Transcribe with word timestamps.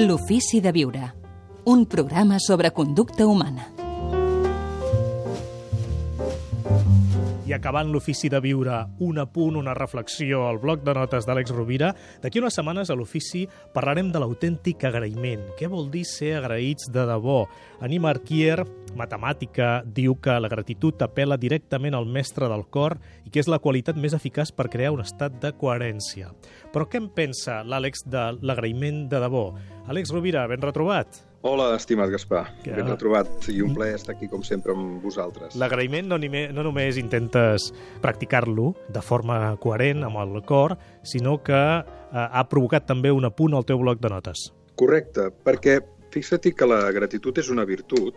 L'ofici 0.00 0.62
de 0.62 0.70
viure. 0.72 1.02
Un 1.66 1.84
programa 1.84 2.38
sobre 2.38 2.70
conducta 2.72 3.26
humana. 3.26 3.79
I 7.50 7.54
acabant 7.56 7.88
l'ofici 7.90 8.28
de 8.30 8.38
viure, 8.38 8.76
un 9.02 9.16
apunt, 9.18 9.56
una 9.58 9.72
reflexió 9.74 10.44
al 10.46 10.60
bloc 10.62 10.84
de 10.86 10.92
notes 10.94 11.24
d'Àlex 11.26 11.50
Rovira, 11.50 11.88
d'aquí 12.22 12.38
unes 12.38 12.54
setmanes 12.54 12.92
a 12.92 12.94
l'ofici 12.94 13.40
parlarem 13.74 14.12
de 14.14 14.20
l'autèntic 14.22 14.84
agraïment. 14.86 15.48
Què 15.58 15.66
vol 15.66 15.88
dir 15.90 16.04
ser 16.06 16.36
agraïts 16.38 16.86
de 16.94 17.02
debò? 17.08 17.40
Anima 17.82 18.12
Arquier, 18.12 18.62
matemàtica, 18.94 19.80
diu 19.82 20.14
que 20.22 20.36
la 20.38 20.50
gratitud 20.52 21.02
apela 21.02 21.40
directament 21.42 21.98
al 21.98 22.06
mestre 22.06 22.46
del 22.52 22.62
cor 22.70 23.00
i 23.24 23.34
que 23.34 23.42
és 23.42 23.50
la 23.50 23.58
qualitat 23.58 23.98
més 23.98 24.14
eficaç 24.14 24.54
per 24.54 24.68
crear 24.70 24.92
un 24.94 25.02
estat 25.02 25.40
de 25.42 25.50
coherència. 25.50 26.30
Però 26.70 26.86
què 26.86 27.02
en 27.02 27.10
pensa 27.18 27.64
l'Àlex 27.66 28.06
de 28.06 28.28
l'agraïment 28.46 29.08
de 29.10 29.24
debò? 29.26 29.48
Àlex 29.90 30.14
Rovira, 30.14 30.46
ben 30.46 30.62
retrobat. 30.62 31.24
Hola, 31.42 31.74
estimat 31.76 32.10
Gaspar. 32.10 32.52
Que- 32.62 32.74
Ben 32.76 32.86
retrobat 32.86 33.48
i 33.48 33.62
un 33.62 33.72
plaer 33.74 33.94
estar 33.94 34.14
aquí, 34.14 34.28
com 34.28 34.42
sempre, 34.44 34.72
amb 34.72 35.02
vosaltres. 35.02 35.56
L'agraïment 35.56 36.06
no, 36.06 36.18
no 36.18 36.62
només 36.62 36.98
intentes 36.98 37.72
practicar-lo 38.02 38.74
de 38.92 39.00
forma 39.00 39.56
coherent 39.56 40.04
amb 40.04 40.18
el 40.20 40.42
cor, 40.44 40.76
sinó 41.02 41.38
que 41.42 41.54
eh, 41.54 41.84
ha 42.12 42.44
provocat 42.48 42.84
també 42.86 43.10
un 43.10 43.24
apunt 43.24 43.54
al 43.54 43.64
teu 43.64 43.78
bloc 43.78 44.00
de 44.00 44.10
notes. 44.10 44.50
Correcte, 44.76 45.30
perquè 45.44 45.80
fixa't 46.12 46.52
que 46.52 46.66
la 46.66 46.90
gratitud 46.92 47.36
és 47.38 47.48
una 47.48 47.64
virtut 47.64 48.14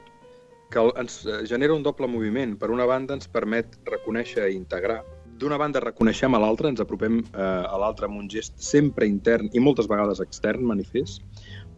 que 0.69 0.83
ens 0.99 1.25
eh, 1.25 1.45
genera 1.47 1.73
un 1.73 1.83
doble 1.83 2.07
moviment. 2.07 2.57
Per 2.59 2.71
una 2.71 2.85
banda, 2.85 3.13
ens 3.13 3.29
permet 3.31 3.79
reconèixer 3.85 4.49
i 4.51 4.55
integrar. 4.57 4.99
D'una 5.39 5.57
banda, 5.57 5.79
reconeixem 5.79 6.35
a 6.35 6.39
l'altre, 6.39 6.67
ens 6.69 6.79
apropem 6.83 7.21
eh, 7.23 7.39
a 7.41 7.77
l'altre 7.79 8.05
amb 8.05 8.19
un 8.19 8.27
gest 8.29 8.59
sempre 8.59 9.07
intern 9.07 9.47
i 9.53 9.59
moltes 9.63 9.87
vegades 9.87 10.19
extern, 10.19 10.63
manifest. 10.65 11.23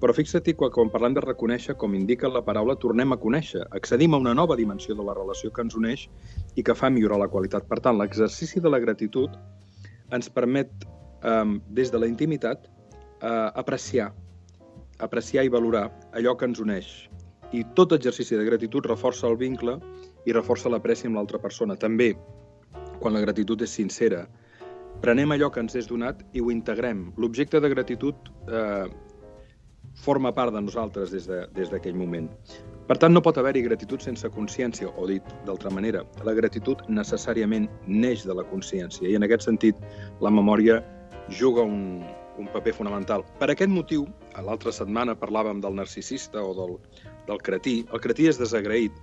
Però 0.02 0.14
fixa't 0.14 0.44
que 0.44 0.70
quan 0.76 0.92
parlem 0.92 1.14
de 1.16 1.24
reconèixer, 1.24 1.78
com 1.80 1.96
indica 1.96 2.28
la 2.28 2.44
paraula, 2.44 2.76
tornem 2.76 3.14
a 3.14 3.18
conèixer. 3.18 3.64
Accedim 3.78 4.14
a 4.14 4.20
una 4.20 4.34
nova 4.36 4.58
dimensió 4.60 4.96
de 4.96 5.04
la 5.08 5.16
relació 5.16 5.52
que 5.52 5.64
ens 5.64 5.76
uneix 5.76 6.10
i 6.56 6.64
que 6.64 6.76
fa 6.76 6.90
millorar 6.92 7.22
la 7.22 7.30
qualitat. 7.32 7.68
Per 7.70 7.80
tant, 7.80 7.98
l'exercici 7.98 8.60
de 8.60 8.70
la 8.70 8.82
gratitud 8.84 9.38
ens 10.12 10.30
permet, 10.30 10.72
eh, 11.24 11.60
des 11.70 11.92
de 11.92 12.00
la 12.00 12.08
intimitat, 12.08 12.68
eh, 13.22 13.52
apreciar, 13.56 14.14
apreciar 15.00 15.46
i 15.46 15.50
valorar 15.50 15.90
allò 16.14 16.36
que 16.38 16.46
ens 16.46 16.60
uneix. 16.60 17.10
I 17.54 17.64
tot 17.76 17.94
exercici 17.94 18.36
de 18.36 18.44
gratitud 18.44 18.86
reforça 18.86 19.28
el 19.28 19.38
vincle 19.38 19.80
i 20.26 20.34
reforça 20.34 20.70
l'apreci 20.70 21.08
amb 21.08 21.16
l'altra 21.16 21.40
persona. 21.40 21.76
També, 21.76 22.18
quan 23.00 23.14
la 23.14 23.22
gratitud 23.22 23.62
és 23.62 23.72
sincera, 23.72 24.28
prenem 25.02 25.32
allò 25.32 25.52
que 25.52 25.60
ens 25.60 25.76
és 25.76 25.88
donat 25.88 26.24
i 26.34 26.42
ho 26.42 26.52
integrem. 26.52 27.14
L'objecte 27.18 27.60
de 27.62 27.70
gratitud 27.70 28.16
eh, 28.48 28.88
forma 29.96 30.34
part 30.36 30.54
de 30.54 30.62
nosaltres 30.62 31.12
des 31.12 31.28
de- 31.28 31.48
des 31.56 31.70
d'aquell 31.72 31.94
de, 31.94 32.00
moment. 32.00 32.30
Per 32.88 32.98
tant, 32.98 33.14
no 33.14 33.22
pot 33.22 33.38
haver-hi 33.38 33.64
gratitud 33.64 34.02
sense 34.02 34.30
consciència, 34.30 34.92
o 34.98 35.08
dit 35.08 35.24
d'altra 35.46 35.72
manera, 35.72 36.04
la 36.24 36.34
gratitud 36.34 36.84
necessàriament 36.88 37.70
neix 37.88 38.26
de 38.26 38.34
la 38.36 38.44
consciència 38.44 39.10
i 39.10 39.16
en 39.16 39.24
aquest 39.24 39.48
sentit 39.48 39.76
la 40.22 40.30
memòria 40.30 40.84
juga 41.30 41.64
un, 41.64 42.04
un 42.38 42.48
paper 42.54 42.74
fonamental. 42.74 43.24
Per 43.40 43.50
aquest 43.50 43.72
motiu, 43.72 44.06
a 44.36 44.44
l'altra 44.46 44.72
setmana 44.72 45.16
parlàvem 45.16 45.62
del 45.62 45.74
narcisista 45.76 46.44
o 46.44 46.54
del, 46.54 46.78
del 47.28 47.42
cretí. 47.42 47.86
El 47.92 48.00
cretí 48.04 48.28
és 48.28 48.38
desagraït 48.38 48.94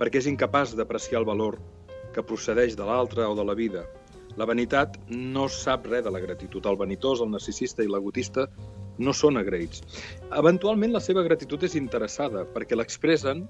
perquè 0.00 0.18
és 0.20 0.26
incapaç 0.26 0.74
d'apreciar 0.76 1.20
el 1.20 1.26
valor 1.28 1.58
que 2.12 2.22
procedeix 2.26 2.76
de 2.76 2.84
l'altre 2.84 3.24
o 3.24 3.34
de 3.34 3.44
la 3.44 3.54
vida. 3.54 3.86
La 4.36 4.46
vanitat 4.46 4.98
no 5.08 5.48
sap 5.48 5.86
res 5.86 6.04
de 6.04 6.10
la 6.10 6.20
gratitud. 6.20 6.64
El 6.66 6.76
vanitós, 6.76 7.20
el 7.20 7.30
narcisista 7.30 7.82
i 7.82 7.88
l'egotista 7.90 8.46
no 9.00 9.14
són 9.16 9.40
agraïts. 9.40 9.82
Eventualment 10.36 10.94
la 10.94 11.02
seva 11.02 11.24
gratitud 11.26 11.64
és 11.66 11.76
interessada 11.78 12.44
perquè 12.54 12.78
l'expressen 12.78 13.46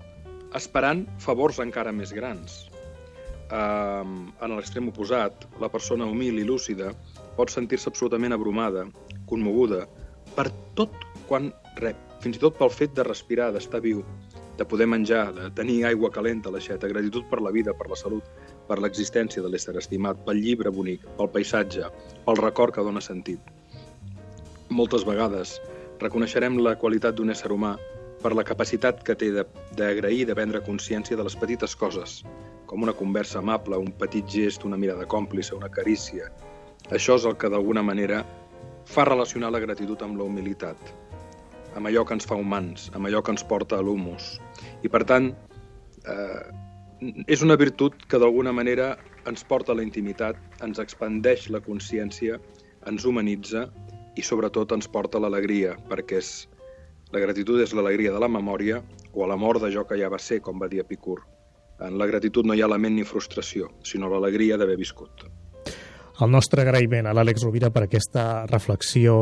esperant 0.56 1.04
favors 1.22 1.60
encara 1.62 1.92
més 1.94 2.14
grans. 2.16 2.66
Um, 3.50 4.30
en 4.38 4.54
l'extrem 4.54 4.88
oposat, 4.92 5.46
la 5.62 5.70
persona 5.70 6.06
humil 6.06 6.38
i 6.38 6.46
lúcida 6.46 6.92
pot 7.36 7.50
sentir-se 7.50 7.90
absolutament 7.90 8.34
abrumada, 8.34 8.84
conmoguda, 9.30 9.86
per 10.36 10.46
tot 10.78 10.94
quan 11.26 11.50
rep, 11.82 11.98
fins 12.22 12.38
i 12.38 12.42
tot 12.42 12.58
pel 12.58 12.70
fet 12.70 12.94
de 12.94 13.06
respirar, 13.06 13.50
d'estar 13.54 13.82
viu, 13.82 14.04
de 14.58 14.66
poder 14.68 14.86
menjar, 14.86 15.30
de 15.34 15.48
tenir 15.56 15.80
aigua 15.88 16.12
calenta 16.14 16.50
a 16.50 16.54
l'aixeta, 16.54 16.90
gratitud 16.90 17.26
per 17.30 17.40
la 17.42 17.50
vida, 17.54 17.74
per 17.74 17.88
la 17.90 17.98
salut, 17.98 18.26
per 18.68 18.78
l'existència 18.78 19.42
de 19.42 19.50
l'ésser 19.50 19.74
estimat, 19.80 20.20
pel 20.26 20.42
llibre 20.44 20.70
bonic, 20.74 21.06
pel 21.18 21.30
paisatge, 21.32 21.88
pel 22.26 22.38
record 22.38 22.76
que 22.76 22.84
dona 22.86 23.02
sentit. 23.02 23.59
Moltes 24.70 25.02
vegades 25.02 25.56
reconeixerem 25.98 26.60
la 26.62 26.76
qualitat 26.78 27.16
d'un 27.18 27.32
ésser 27.32 27.50
humà 27.50 27.72
per 28.22 28.30
la 28.38 28.44
capacitat 28.46 29.00
que 29.02 29.16
té 29.18 29.30
d'agrair 29.34 30.20
i 30.22 30.26
de 30.28 30.36
prendre 30.38 30.60
consciència 30.62 31.18
de 31.18 31.24
les 31.26 31.34
petites 31.40 31.74
coses, 31.80 32.20
com 32.70 32.86
una 32.86 32.94
conversa 32.94 33.40
amable, 33.40 33.80
un 33.80 33.90
petit 34.02 34.28
gest, 34.30 34.64
una 34.68 34.78
mirada 34.78 35.08
còmplice, 35.10 35.56
una 35.56 35.72
carícia. 35.74 36.30
Això 36.94 37.18
és 37.18 37.26
el 37.26 37.34
que 37.40 37.50
d'alguna 37.50 37.82
manera 37.82 38.22
fa 38.86 39.08
relacionar 39.08 39.50
la 39.50 39.62
gratitud 39.66 40.06
amb 40.06 40.20
la 40.20 40.28
humilitat, 40.30 40.94
amb 41.74 41.90
allò 41.90 42.06
que 42.06 42.14
ens 42.14 42.30
fa 42.30 42.38
humans, 42.38 42.88
amb 42.94 43.10
allò 43.10 43.24
que 43.26 43.34
ens 43.34 43.42
porta 43.42 43.80
a 43.80 43.82
l'humus. 43.82 44.36
I 44.86 44.88
per 44.88 45.02
tant, 45.10 45.32
eh, 46.06 46.42
és 47.26 47.42
una 47.42 47.58
virtut 47.58 48.06
que 48.06 48.22
d'alguna 48.22 48.54
manera 48.54 48.92
ens 49.26 49.42
porta 49.42 49.74
a 49.74 49.78
la 49.78 49.82
intimitat, 49.82 50.38
ens 50.62 50.78
expandeix 50.78 51.50
la 51.50 51.60
consciència, 51.64 52.38
ens 52.86 53.04
humanitza 53.04 53.66
i 54.20 54.24
sobretot 54.24 54.76
ens 54.76 54.88
porta 54.92 55.18
a 55.18 55.24
l'alegria, 55.24 55.74
perquè 55.88 56.20
és, 56.20 56.30
la 57.14 57.22
gratitud 57.22 57.60
és 57.64 57.72
l'alegria 57.74 58.12
de 58.12 58.20
la 58.22 58.28
memòria 58.28 58.82
o 59.16 59.26
l'amor 59.26 59.58
d'allò 59.62 59.86
que 59.88 59.98
ja 59.98 60.12
va 60.12 60.20
ser, 60.20 60.42
com 60.44 60.60
va 60.60 60.68
dir 60.70 60.84
Epicur. 60.84 61.18
En 61.80 61.96
la 61.98 62.06
gratitud 62.06 62.44
no 62.44 62.54
hi 62.54 62.60
ha 62.62 62.68
lament 62.68 62.98
ni 62.98 63.06
frustració, 63.08 63.70
sinó 63.82 64.12
l'alegria 64.12 64.60
d'haver 64.60 64.76
viscut. 64.78 65.24
El 66.20 66.28
nostre 66.28 66.66
agraïment 66.66 67.08
a 67.08 67.14
l'Àlex 67.16 67.46
Rovira 67.46 67.70
per 67.72 67.86
aquesta 67.86 68.44
reflexió, 68.50 69.14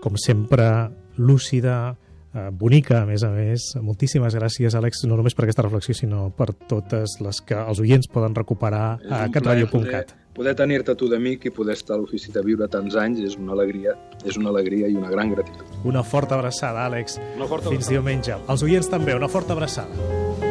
com 0.00 0.16
sempre, 0.16 0.88
lúcida, 1.20 1.92
eh, 2.32 2.48
bonica, 2.52 3.02
a 3.02 3.06
més 3.06 3.24
a 3.26 3.30
més. 3.34 3.74
Moltíssimes 3.84 4.36
gràcies, 4.38 4.76
Àlex, 4.78 5.04
no 5.10 5.18
només 5.20 5.36
per 5.36 5.44
aquesta 5.44 5.66
reflexió, 5.66 5.94
sinó 5.94 6.30
per 6.32 6.54
totes 6.70 7.18
les 7.20 7.42
que 7.44 7.58
els 7.58 7.82
oients 7.84 8.08
poden 8.08 8.34
recuperar 8.38 8.86
a 9.10 9.26
catradio.cat. 9.34 10.16
Poder, 10.38 10.52
tenir-te 10.54 10.94
tu 10.94 11.08
d'amic 11.10 11.48
i 11.48 11.50
poder 11.50 11.74
estar 11.74 11.96
a 11.96 11.98
l'ofici 11.98 12.30
de 12.30 12.38
viure 12.46 12.68
tants 12.70 12.94
anys 13.02 13.24
és 13.26 13.34
una 13.42 13.56
alegria, 13.56 13.96
és 14.22 14.38
una 14.38 14.52
alegria 14.52 14.86
i 14.86 14.94
una 14.94 15.10
gran 15.10 15.32
gratitud. 15.34 15.72
Una 15.82 16.04
forta 16.06 16.38
abraçada, 16.38 16.84
Àlex. 16.86 17.18
Una 17.34 17.50
forta 17.50 17.72
Fins 17.74 17.90
diumenge. 17.90 18.38
Els 18.46 18.62
oients 18.62 18.86
també, 18.86 19.18
una 19.18 19.26
forta 19.26 19.58
abraçada. 19.58 20.46